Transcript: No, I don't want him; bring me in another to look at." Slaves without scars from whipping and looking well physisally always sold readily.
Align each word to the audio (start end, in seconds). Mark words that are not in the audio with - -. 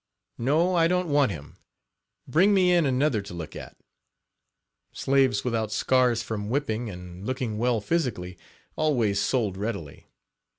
No, 0.39 0.73
I 0.73 0.87
don't 0.87 1.09
want 1.11 1.31
him; 1.31 1.57
bring 2.27 2.55
me 2.55 2.71
in 2.73 2.87
another 2.87 3.21
to 3.21 3.35
look 3.35 3.55
at." 3.55 3.77
Slaves 4.93 5.43
without 5.43 5.71
scars 5.71 6.23
from 6.23 6.49
whipping 6.49 6.89
and 6.89 7.23
looking 7.23 7.59
well 7.59 7.79
physisally 7.81 8.35
always 8.75 9.19
sold 9.19 9.57
readily. 9.57 10.07